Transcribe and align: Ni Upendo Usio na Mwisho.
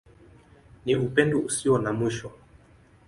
Ni 0.85 0.93
Upendo 1.03 1.37
Usio 1.49 1.73
na 1.83 1.91
Mwisho. 1.97 2.29